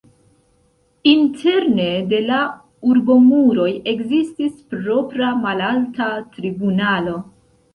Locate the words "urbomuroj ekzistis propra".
2.93-5.31